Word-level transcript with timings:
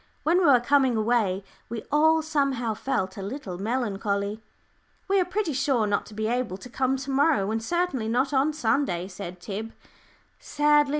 When 0.23 0.39
we 0.39 0.45
were 0.45 0.59
coming 0.59 0.97
away, 0.97 1.43
we 1.69 1.83
all 1.91 2.23
somehow 2.23 2.73
felt 2.73 3.17
a 3.17 3.21
little 3.21 3.59
melancholy. 3.59 4.41
"We 5.07 5.19
are 5.19 5.25
pretty 5.25 5.53
sure 5.53 5.85
not 5.85 6.07
to 6.07 6.15
be 6.15 6.25
able 6.25 6.57
to 6.57 6.69
come 6.69 6.97
to 6.97 7.11
morrow, 7.11 7.51
and 7.51 7.61
certainly 7.61 8.07
not 8.07 8.33
on 8.33 8.51
Sunday," 8.51 9.07
said 9.07 9.39
Tib, 9.39 9.73
sadly. 10.39 10.89